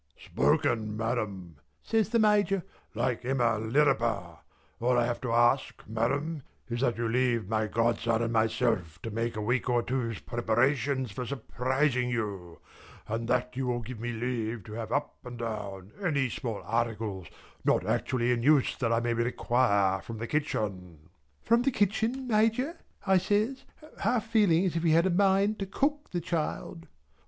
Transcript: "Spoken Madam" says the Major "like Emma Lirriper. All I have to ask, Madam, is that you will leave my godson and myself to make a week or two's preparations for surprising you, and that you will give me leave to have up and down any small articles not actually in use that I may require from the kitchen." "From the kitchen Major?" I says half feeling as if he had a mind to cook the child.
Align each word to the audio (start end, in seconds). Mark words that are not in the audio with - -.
"Spoken 0.17 0.97
Madam" 0.97 1.57
says 1.83 2.09
the 2.09 2.17
Major 2.17 2.63
"like 2.95 3.23
Emma 3.23 3.59
Lirriper. 3.59 4.39
All 4.79 4.97
I 4.97 5.05
have 5.05 5.21
to 5.21 5.31
ask, 5.31 5.79
Madam, 5.85 6.41
is 6.67 6.81
that 6.81 6.97
you 6.97 7.03
will 7.03 7.11
leave 7.11 7.47
my 7.47 7.67
godson 7.67 8.23
and 8.23 8.33
myself 8.33 8.99
to 9.03 9.11
make 9.11 9.35
a 9.35 9.41
week 9.41 9.69
or 9.69 9.83
two's 9.83 10.17
preparations 10.19 11.11
for 11.11 11.23
surprising 11.27 12.09
you, 12.09 12.59
and 13.07 13.27
that 13.27 13.55
you 13.55 13.67
will 13.67 13.81
give 13.81 13.99
me 13.99 14.11
leave 14.11 14.63
to 14.63 14.73
have 14.73 14.91
up 14.91 15.17
and 15.23 15.37
down 15.37 15.91
any 16.03 16.29
small 16.31 16.63
articles 16.65 17.27
not 17.63 17.85
actually 17.85 18.31
in 18.31 18.41
use 18.41 18.75
that 18.77 18.91
I 18.91 19.01
may 19.01 19.13
require 19.13 20.01
from 20.01 20.17
the 20.17 20.25
kitchen." 20.25 21.11
"From 21.43 21.61
the 21.61 21.69
kitchen 21.69 22.25
Major?" 22.27 22.79
I 23.05 23.19
says 23.19 23.65
half 23.99 24.25
feeling 24.25 24.65
as 24.65 24.75
if 24.75 24.81
he 24.81 24.93
had 24.93 25.05
a 25.05 25.11
mind 25.11 25.59
to 25.59 25.67
cook 25.67 26.09
the 26.09 26.21
child. 26.21 26.87